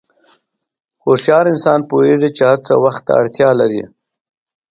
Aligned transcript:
هوښیار 1.03 1.45
انسان 1.53 1.79
پوهېږي 1.89 2.29
چې 2.37 2.43
هر 2.49 2.57
څه 2.67 2.73
وخت 2.83 3.01
ته 3.07 3.11
اړتیا 3.21 3.49
لري. 3.59 3.83